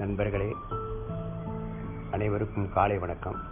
[0.00, 0.54] நண்பர்களே
[2.10, 3.42] அனைவருக்கும் காலை வணக்கம்.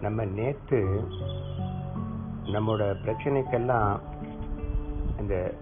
[0.00, 1.00] நம்ம நேத்து
[2.44, 4.00] நம்மளோட பிரச்சனைக்கெல்லாம்
[5.20, 5.54] இந்த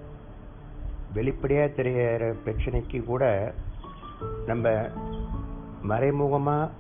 [1.13, 3.55] வெளிப்படையாக தெரிகிற பிரச்சனைக்கு கூட
[4.47, 4.69] நம்ம
[5.89, 6.71] மறைமுகமா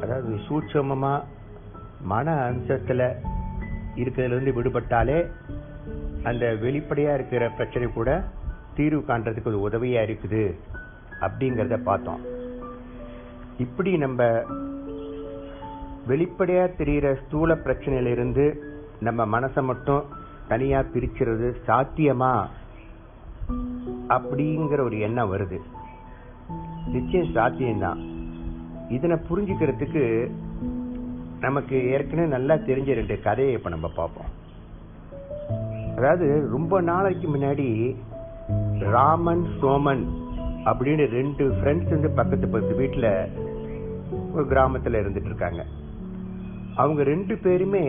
[0.00, 1.24] அதாவது சூட்சமமா
[2.00, 3.16] மன அம்சத்தில்
[3.94, 5.30] இருக்கிறதுல இருந்து விடுபட்டாலே
[6.22, 8.24] அந்த வெளிப்படையாக இருக்கிற பிரச்சனை கூட
[8.78, 10.42] தீர்வு காண்றதுக்கு ஒரு உதவியா இருக்குது
[11.24, 12.22] அப்படிங்கிறத பார்த்தோம்.
[13.64, 14.22] இப்படி நம்ம
[16.10, 18.44] வெளிப்படையா தெரிகிற ஸ்தூல பிரச்சனையில இருந்து
[19.06, 20.04] நம்ம மனசை மட்டும்
[20.52, 22.32] தனியா பிரிச்சுறது சாத்தியமா
[24.16, 25.58] அப்படிங்கிற ஒரு எண்ணம் வருது.
[26.94, 28.00] நிச்சயம் சாத்தியம்தான்.
[28.96, 30.04] இதனை புரிஞ்சுக்கிறதுக்கு
[31.40, 34.30] நமக்கு ஏற்கனவே நல்லா தெரிஞ்ச ரெண்டு கதையை இப்போ நம்ம பார்ப்போம்.
[35.96, 37.68] அதாவது ரொம்ப நாளைக்கு முன்னாடி
[38.78, 40.04] ராமன் சோமன்
[40.68, 43.10] அப்படின்னு ரெண்டு ஃப்ரெண்ட்ஸ் வந்து பக்கத்து பக்கத்து வீட்டில்
[44.34, 45.62] ஒரு கிராமத்தில் இருந்துட்டு இருக்காங்க.
[46.74, 47.84] அவங்க ரெண்டு பேருமே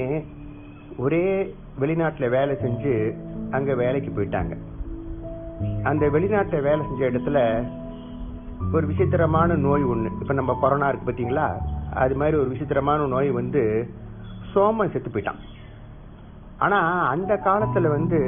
[0.97, 2.93] ஒரே வெளிநாட்டில் வேலை செஞ்சு
[3.51, 4.55] அங்கே வேலைக்கு போயிட்டாங்க.
[5.83, 7.39] அந்த வெளிநாட்டில் வேலை செஞ்ச இடத்துல
[8.73, 11.47] ஒரு விசித்திரமான நோய் ஒன்று இப்போ நம்ம கொரோனா இருக்கு பார்த்தீங்களா
[12.03, 13.61] அது மாதிரி ஒரு விசித்திரமான நோய் வந்து
[14.53, 15.41] சோமன் செத்து போயிட்டான்.
[16.57, 18.19] ஆனால் அந்த காலத்தில் வந்து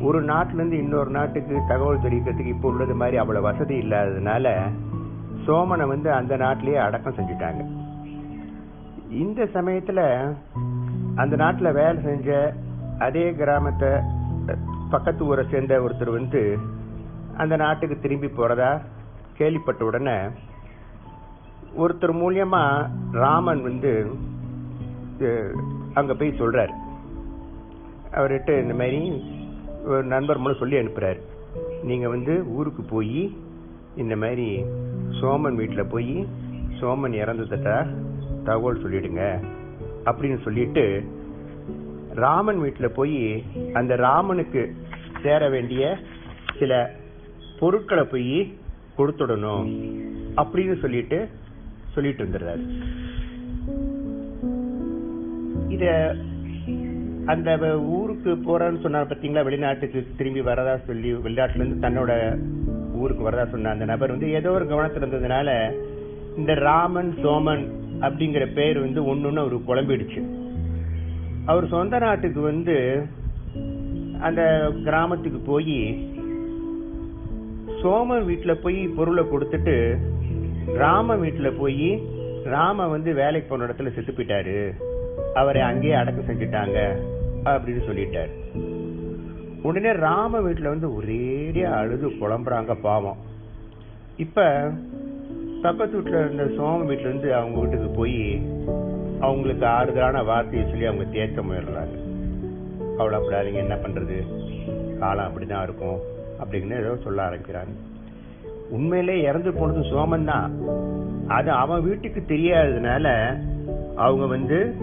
[0.00, 4.70] ஒரு நாட்டிலேருந்து இன்னொரு நாட்டுக்கு தகவல் தெரிவிக்கிறதுக்கு இப்போ உள்ளது மாதிரி அவ்வளோ வசதி இல்லாததுனால
[5.46, 7.62] சோமனை வந்து அந்த நாட்டிலேயே அடக்கம் செஞ்சுட்டாங்க.
[9.08, 10.32] இந்த சமயத்தில்
[11.16, 12.54] அந்த நாட்டில் வேலை செஞ்ச
[12.98, 13.88] அதே கிராமத்தை
[14.90, 16.58] பக்கத்து ஊரை சேர்ந்த ஒருத்தர் வந்து
[17.36, 18.80] அந்த நாட்டுக்கு திரும்பி போகிறதா
[19.34, 20.18] கேள்விப்பட்ட உடனே
[21.76, 24.16] ஒருத்தர் மூலியமாக ராமன் வந்து
[25.94, 26.72] அங்கே போய் சொல்கிறார்
[28.12, 29.22] அவர்கிட்ட இந்த மாதிரி
[30.02, 31.20] நண்பர் மூலம் சொல்லி அனுப்புகிறார்
[31.82, 33.36] நீங்கள் வந்து ஊருக்கு போய்
[33.96, 34.64] இந்த மாதிரி
[35.10, 36.26] சோமன் வீட்டில் போய்
[36.80, 37.86] சோமன் இறந்ததா
[38.44, 39.40] தகவல் சொல்லிடுங்க
[40.04, 41.04] அப்படின்னு சொல்லிட்டு
[42.14, 44.74] ராமன் வீட்டில் போய் அந்த ராமனுக்கு
[45.22, 45.98] சேர வேண்டிய
[46.58, 46.90] சில
[47.58, 48.56] பொருட்களை போய்
[48.98, 49.68] கொடுத்துடணும்
[50.36, 51.28] அப்படின்னு சொல்லிட்டு
[51.94, 52.80] சொல்லிட்டு வந்துடுறாரு.
[55.68, 56.14] இத
[57.26, 59.42] அந்த ஊருக்கு போறேன்னு சொன்னார் பாத்தீங்களா?
[59.44, 62.12] வெளிநாட்டுக்கு திரும்பி வரதா சொல்லி வெளிநாட்டுல இருந்து தன்னோட
[62.94, 65.74] ஊருக்கு வரதா சொன்ன அந்த நபர் வந்து ஏதோ ஒரு கவனத்துல இருந்ததுனால
[66.36, 67.64] இந்த ராமன் சோமன்
[68.00, 70.20] அப்படிங்கிற பேர் வந்து ஒண்ணுன்னு அவரு குழம்பிடுச்சு.
[71.44, 73.06] அவர் சொந்த நாட்டுக்கு வந்து
[74.20, 76.08] அந்த கிராமத்துக்கு போய்
[77.82, 79.96] சோமன் வீட்டுல போய் பொருளை கொடுத்துட்டு
[80.74, 82.02] ராம வீட்டுல போய்
[82.44, 84.58] ராம வந்து வேலைக்கு போன இடத்துல செத்து போயிட்டாரு.
[85.34, 86.96] அவரை அங்கேயே அடக்கம் செஞ்சுட்டாங்க
[87.44, 88.30] அப்படின்னு சொல்லிட்டாரு.
[89.62, 93.16] உடனே ராம வீட்டுல வந்து ஒரேடியா அழுது புலம்புறாங்க பாவம்.
[94.16, 94.70] இப்ப
[95.62, 98.42] பக்கத்து வீட்டுல இருந்த சோம வீட்டுல இருந்து அவங்க வீட்டுக்கு போய்
[99.20, 102.02] அவங்களுக்கு ஆறுதலான வார்த்தையை சொல்லி அவங்க தேக்க முயல்றாங்க.
[102.98, 104.22] கவலைப்படாதீங்க என்ன பண்றது?
[104.98, 105.98] காலம் அப்படிதான் இருக்கும்.
[106.44, 107.74] அப்படின்னு ஏதோ சொல்ல ஆரம்பிக்கிறாங்க.
[108.68, 110.52] உண்மையிலே இறந்து போனது சோமன் தான்.
[111.28, 113.36] அது அவன் வீட்டுக்கு தெரியாததுனால
[113.96, 114.74] அவங்க வந்து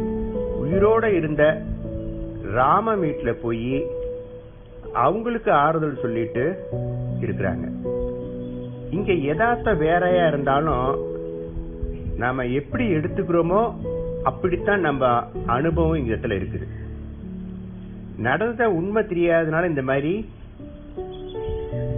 [0.72, 1.62] உயிரோட இருந்த
[2.54, 3.86] ராம வீட்டுல போய்
[4.94, 6.56] அவங்களுக்கு ஆறுதல் சொல்லிட்டு
[7.22, 7.66] இருக்கிறாங்க.
[8.92, 11.00] இங்க எதார்த்த வேறையா இருந்தாலும்
[12.18, 13.76] நாம எப்படி எடுத்துக்கிறோமோ
[14.24, 16.68] அப்படித்தான் நம்ம அனுபவம் இந்த இடத்துல இருக்குது.
[18.18, 20.30] நடந்த உண்மை தெரியாதனால இந்த மாதிரி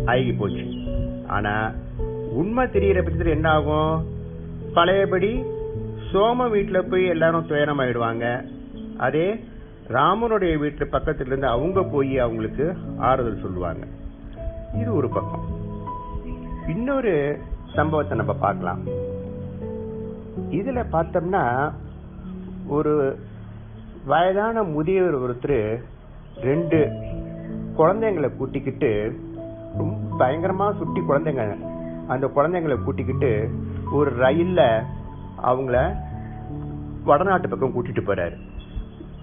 [0.05, 0.65] ஆகி போச்சு.
[1.27, 1.71] ஆனா
[2.31, 4.05] உண்மை தெரியற பட்சத்தில் என்ன ஆகும்
[4.73, 5.43] பழையபடி
[6.13, 8.45] சோம வீட்டுல போய் எல்லாரும் துயரம் ஆயிடுவாங்க
[8.97, 9.43] அதே
[9.87, 13.85] ராமனுடைய வீட்டு பக்கத்துல இருந்து அவங்க போய் அவங்களுக்கு ஆறுதல் சொல்லுவாங்க.
[14.73, 15.45] இது ஒரு பக்கம்.
[16.67, 17.39] இன்னொரு
[17.73, 18.79] சம்பவத்தை நம்ம பார்க்கலாம்.
[20.51, 21.73] இதுல பார்த்தோம்னா
[22.67, 23.19] ஒரு
[24.05, 25.83] வயதான முதியவர் ஒருத்தர்
[26.41, 26.91] ரெண்டு
[27.77, 29.19] குழந்தைங்களை கூட்டிக்கிட்டு
[29.77, 31.57] ரொம்ப பயங்கரமா சுட்டி குழந்தைங்க
[32.07, 33.49] அந்த குழந்தைங்களை கூட்டிக்கிட்டு
[33.91, 34.83] ஒரு ரயில்ல
[35.43, 35.95] அவங்கள
[37.03, 38.51] வடநாட்டு பக்கம் கூட்டிட்டு போறாரு.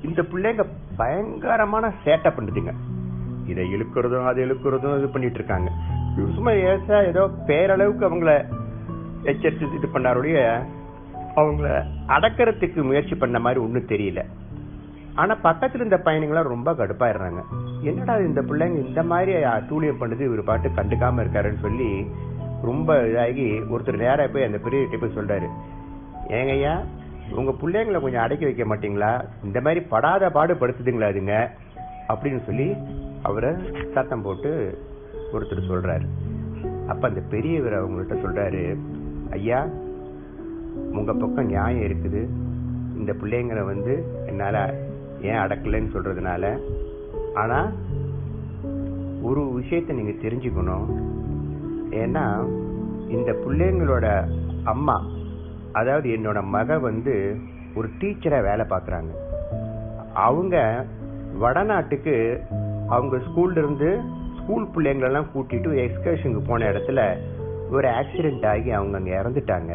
[0.09, 0.65] இந்த பிள்ளைங்க
[1.01, 2.73] பயங்கரமான சேட்டை பண்ணுதுங்க
[3.51, 5.71] இதை இழுக்கிறதும் அதை இழுக்கிறதும் இது பண்ணிட்டு இருக்காங்க.
[6.35, 8.33] சும்மா ஏசா ஏதோ பேரளவுக்கு அவங்கள
[9.31, 10.39] எச்சரித்து இது பண்ணாருடைய
[11.41, 11.69] அவங்கள
[12.17, 14.23] அடக்கிறதுக்கு முயற்சி பண்ண மாதிரி ஒன்றும் தெரியல.
[15.21, 17.41] ஆனால் பக்கத்தில் இருந்த பயணிகளாம் ரொம்ப கடுப்பாயிடுறாங்க.
[17.91, 19.33] என்னடா இந்த பிள்ளைங்க இந்த மாதிரி
[19.71, 21.91] தூளியம் பண்ணுது இவர் பாட்டு கண்டுக்காமல் இருக்காருன்னு சொல்லி
[22.69, 25.49] ரொம்ப இதாகி ஒருத்தர் நேராக போய் அந்த பெரிய போய் சொல்கிறாரு
[26.39, 26.75] ஏங்கய்யா
[27.35, 29.29] உங்க பிள்ளைங்களை கொஞ்சம் அடக்கி வைக்க மாட்டீங்களா?
[29.45, 31.49] இந்த மாதிரி படாத பாடு படுத்துதுங்களா அதுங்க
[32.09, 32.75] அப்படின்னு சொல்லி
[33.23, 33.51] அவரை
[33.95, 34.79] சத்தம் போட்டு
[35.33, 36.07] ஒருத்தர் சொல்றாரு.
[36.89, 38.77] அப்ப அந்த பெரியவர் அவங்கள்ட்ட சொல்றாரு
[39.31, 39.67] ஐயா
[40.75, 42.29] உங்க பக்கம் நியாயம் இருக்குது.
[42.97, 44.75] இந்த பிள்ளைங்களை வந்து என்னால
[45.23, 46.61] ஏன் அடக்கலைன்னு சொல்றதுனால.
[47.35, 47.71] ஆனா
[49.23, 50.87] ஒரு விஷயத்தை நீங்க தெரிஞ்சுக்கணும்.
[51.91, 52.25] ஏன்னா
[53.09, 54.29] இந்த பிள்ளைங்களோட
[54.65, 55.05] அம்மா
[55.73, 57.15] அதாவது என்னோட மக வந்து
[57.75, 59.11] ஒரு டீச்சராக வேலை பார்க்குறாங்க.
[60.29, 60.57] அவங்க
[61.43, 62.15] வடநாட்டுக்கு
[62.95, 63.91] அவங்க ஸ்கூல்லேருந்து
[64.39, 67.01] ஸ்கூல் பிள்ளைங்களெல்லாம் கூட்டிட்டு எக்ஸ்கர்ஷனுக்கு போன இடத்துல
[67.71, 69.75] ஒரு ஆக்சிடெண்ட் ஆகி அவங்க அங்கே இறந்துட்டாங்க.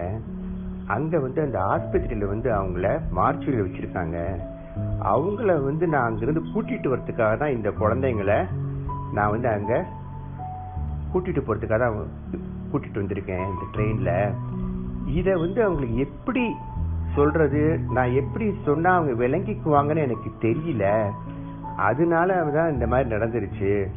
[0.95, 2.87] அங்கே வந்து அந்த ஆஸ்பத்திரியில் வந்து அவங்கள
[3.19, 4.17] மார்ச்சுரியில் வச்சுருக்காங்க.
[5.13, 8.39] அவங்கள வந்து நான் அங்கேருந்து கூட்டிகிட்டு வரத்துக்காக தான் இந்த குழந்தைங்களை
[9.13, 9.79] நான் வந்து அங்கே
[11.11, 11.97] கூட்டிகிட்டு போகிறதுக்காக தான்
[12.71, 14.15] கூட்டிகிட்டு வந்திருக்கேன் இந்த ட்ரெயினில்
[15.05, 16.55] இதை வந்து அவங்களுக்கு எப்படி
[17.15, 17.79] சொல்றது?
[17.89, 21.11] நான் எப்படி சொன்னா அவங்க விளங்கிக்குவாங்கன்னு எனக்கு தெரியல.
[21.77, 23.87] அதனால தான் இந்த மாதிரி நடந்துருச்சு.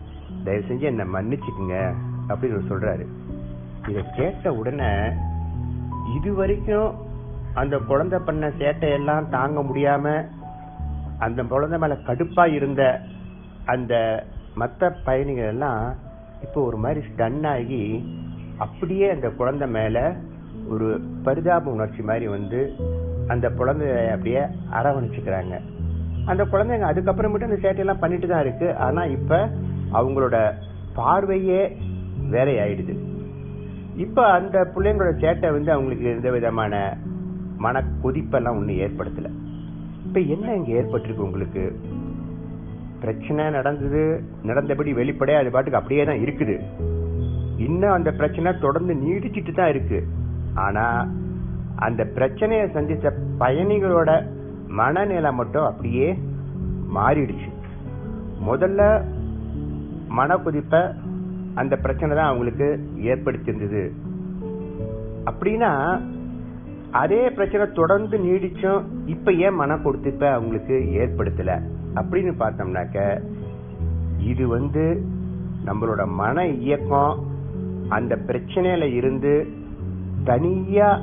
[0.44, 1.94] தயவு செஞ்சு என்னை மன்னிச்சுக்குங்க
[2.28, 3.06] அப்படின்னு சொல்றாரு.
[3.88, 5.10] இதை கேட்ட உடனே
[6.16, 6.94] இது வரைக்கும்
[7.54, 10.26] அந்த குழந்தை பண்ண சேட்டையெல்லாம் தாங்க முடியாம
[11.18, 13.00] அந்த குழந்தை மேல கடுப்பா இருந்த
[13.64, 14.24] அந்த
[14.54, 15.94] மற்ற பயணிகள் எல்லாம்
[16.42, 18.10] இப்போ ஒரு மாதிரி ஸ்டன் ஆகி
[18.58, 20.16] அப்படியே அந்த குழந்தை மேல
[20.72, 20.86] ஒரு
[21.26, 22.60] பரிதாப உணர்ச்சி மாதிரி வந்து
[23.32, 24.42] அந்த குழந்தைய அப்படியே
[24.78, 25.54] அரவணைச்சிக்கிறாங்க.
[26.30, 28.68] அந்த குழந்தைங்க அதுக்கப்புறமேட்டு அந்த சேட்டையெல்லாம் பண்ணிட்டு தான் இருக்கு.
[28.86, 29.38] ஆனால் இப்போ
[29.98, 30.36] அவங்களோட
[30.98, 31.60] பார்வையே
[32.34, 32.94] வேற ஆயிடுது
[34.38, 36.74] அந்த பிள்ளைங்களோட சேட்டை வந்து அவங்களுக்கு எந்த விதமான
[37.64, 39.30] மன கொதிப்பெல்லாம் ஒன்றும் ஏற்படுத்தலை.
[40.06, 41.64] இப்போ என்ன இங்கே ஏற்பட்டிருக்கு உங்களுக்கு?
[43.02, 44.02] பிரச்சனை நடந்தது
[44.50, 46.56] நடந்தபடி வெளிப்படையாக அது பாட்டுக்கு அப்படியே தான் இருக்குது.
[47.66, 50.06] இன்னும் அந்த பிரச்சனை தொடர்ந்து நீடிச்சிட்டு தான் இருக்குது
[50.58, 51.08] ஆனா
[51.76, 54.26] அந்த பிரச்சனையை சந்திச்ச பயணிகளோட
[54.68, 56.18] மனநிலை மட்டும் அப்படியே
[56.94, 57.50] மாறிடுச்சு.
[58.48, 59.02] முதல்ல
[60.08, 60.36] மன
[61.54, 63.92] அந்த பிரச்சனை தான் அவங்களுக்கு ஏற்படுத்தியிருந்தது
[65.24, 66.00] அப்படின்னா
[66.90, 71.62] அதே பிரச்சனை தொடர்ந்து நீடிச்சும் இப்ப ஏன் மன கொடுத்துப்ப அவங்களுக்கு ஏற்படுத்தல?
[71.94, 73.20] அப்படின்னு பார்த்தோம்னாக்க
[74.18, 75.06] இது வந்து
[75.66, 77.26] நம்மளோட மன இயக்கம்
[77.88, 79.46] அந்த பிரச்சனையில இருந்து
[80.24, 81.00] தனியா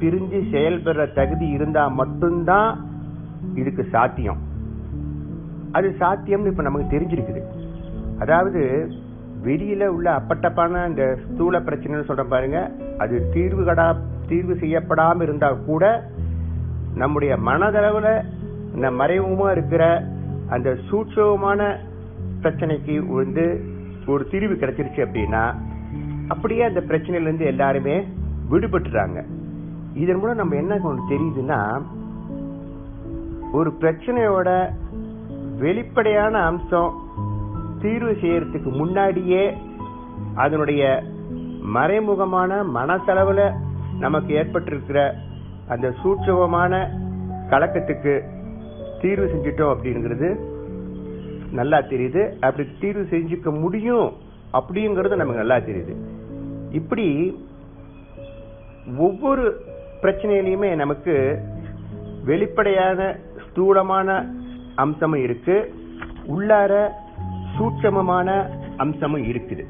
[0.00, 2.84] பிரிஞ்சு செயல்படுற தகுதி இருந்தா மட்டும்தான்
[3.54, 4.38] இதுக்கு சாத்தியம்.
[5.72, 7.42] அது சாத்தியம்னு இப்ப நமக்கு தெரிஞ்சிருக்குது.
[8.18, 8.90] அதாவது
[9.44, 16.10] வெளியில உள்ள அப்பட்டப்பான அந்த ஸ்தூல பிரச்சனைன்னு சொல்ற பாருங்க அது தீர்வு கடா தீர்வு செய்யப்படாம இருந்தா கூட
[16.94, 18.24] நம்முடைய மனதளவுல
[18.74, 20.04] இந்த மறைமுகமா இருக்கிற
[20.48, 21.76] அந்த சூட்சமான
[22.42, 23.64] பிரச்சனைக்கு வந்து
[24.06, 25.54] ஒரு தீர்வு கிடைச்சிருச்சு அப்படின்னா
[26.28, 28.08] அப்படியே அந்த பிரச்சனையிலேருந்து எல்லாருமே
[28.50, 29.24] விடுபட்டுறாங்க
[29.94, 31.82] இதன் மூலம் நம்ம என்ன ஒன்று தெரியுதுன்னா
[33.52, 34.48] ஒரு பிரச்சனையோட
[35.58, 36.94] வெளிப்படையான அம்சம்
[37.80, 39.56] தீர்வு செய்யறதுக்கு முன்னாடியே
[40.34, 41.02] அதனுடைய
[41.74, 43.54] மறைமுகமான மனசளவுல
[43.98, 45.12] நமக்கு ஏற்பட்டிருக்கிற
[45.68, 46.72] அந்த சூட்சமமான
[47.50, 48.14] கலக்கத்துக்கு
[49.00, 50.28] தீர்வு செஞ்சிட்டோம் அப்படிங்கிறது
[51.52, 52.22] நல்லா தெரியுது.
[52.40, 54.12] அப்படி தீர்வு செஞ்சுக்க முடியும்
[54.52, 55.94] அப்படிங்கிறது நமக்கு நல்லா தெரியுது.
[56.70, 57.06] இப்படி
[58.94, 59.64] ஒவ்வொரு
[60.02, 61.42] பிரச்சனையிலையுமே நமக்கு
[62.24, 63.16] வெளிப்படையான
[63.50, 64.34] ஸ்தூலமான
[64.76, 65.74] அம்சமும் இருக்கு.
[66.28, 66.88] உள்ளார
[67.58, 69.64] சூட்சமமான அம்சமும் இருக்குது.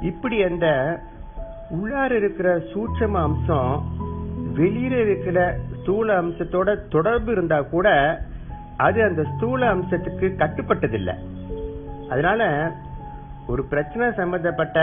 [0.00, 1.00] இப்படி அந்த
[1.70, 3.84] உள்ளார இருக்கிற சூட்சம அம்சம்
[4.56, 7.88] வெளியில இருக்கிற ஸ்தூல அம்சத்தோட தொடர்பு இருந்தா கூட
[8.76, 11.14] அது அந்த ஸ்தூல அம்சத்துக்கு கட்டுப்பட்டதில்லை.
[12.08, 12.40] அதனால
[13.46, 14.78] ஒரு பிரச்சனை சம்பந்தப்பட்ட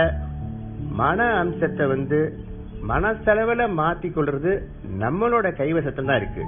[1.01, 2.19] மன அம்சத்தை வந்து
[2.91, 4.51] மனசளவில் மாத்தி கொள்றது
[5.03, 6.45] நம்மளோட கைவசத்தில் தான் இருக்கு.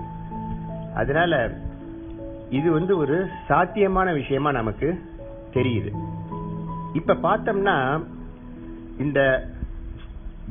[0.95, 1.51] அதனால
[2.49, 4.89] இது வந்து ஒரு சாத்தியமான விஷயமா நமக்கு
[5.57, 5.91] தெரியுது.
[6.93, 7.77] இப்ப பார்த்தோம்னா
[8.97, 9.19] இந்த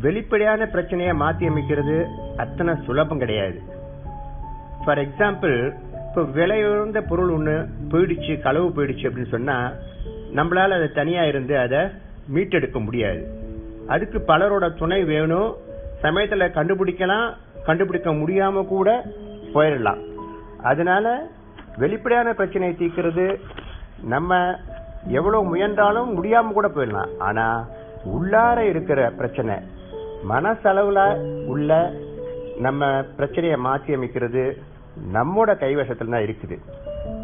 [0.01, 1.97] வெளிப்படையான பிரச்சனையை மாற்றி அமைக்கிறது
[2.37, 3.59] அத்தனை சுலபம் கிடையாது.
[4.85, 5.75] ஃபார் எக்ஸாம்பிள்
[6.09, 9.73] இப்போ விலையுறந்த பொருள் ஒன்று போயிடுச்சு களவு போயிடுச்சு அப்படின்னு சொன்னா
[10.35, 11.79] நம்மளால அதை தனியா இருந்து அதை
[12.35, 13.23] மீட்டெடுக்க முடியாது.
[13.87, 15.55] அதுக்கு பலரோட துணை வேணும்.
[16.03, 19.05] சமயத்துல கண்டுபிடிக்கலாம் கண்டுபிடிக்க முடியாம கூட
[19.55, 20.01] போயிடலாம்.
[20.63, 21.27] அதனால
[21.77, 23.41] வெளிப்படையான பிரச்சனையை தீர்க்கிறது.
[24.03, 24.59] நம்ம
[25.09, 27.13] எவ்வளவு முயன்றாலும் முடியாம கூட போயிடலாம்.
[27.19, 27.69] ஆனா
[28.15, 29.55] உள்ளார இருக்கிற பிரச்சனை
[30.29, 31.01] மனசளவுல
[31.45, 31.93] உள்ள
[32.59, 34.45] நம்ம பிரச்சனையை மாற்றி அமைக்கிறது
[35.17, 36.57] நம்மோட கைவசத்தில் தான் இருக்குது.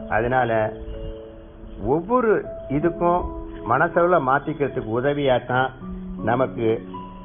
[0.08, 0.50] அதனால
[1.84, 2.32] ஒவ்வொரு
[2.68, 3.28] இதுக்கும்
[3.66, 5.70] மனசளவில் மாற்றிக்கிறதுக்கு உதவியாக தான்
[6.30, 6.68] நமக்கு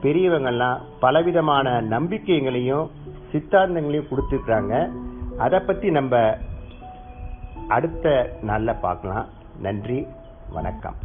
[0.04, 2.92] பெரியவங்கள்லாம் பலவிதமான நம்பிக்கைகளையும்
[3.32, 4.92] சித்தாந்தங்களையும் கொடுத்துருக்குறாங்க.
[5.38, 6.38] அதை பற்றி நம்ம
[7.68, 8.08] அடுத்த
[8.42, 9.26] நாளில் பார்க்கலாம்.
[9.62, 10.08] நன்றி
[10.50, 10.98] வணக்கம்.